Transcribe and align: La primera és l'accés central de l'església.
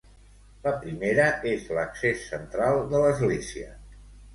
La 0.67 0.73
primera 0.85 1.27
és 1.53 1.69
l'accés 1.75 2.27
central 2.33 2.85
de 2.95 3.07
l'església. 3.07 3.75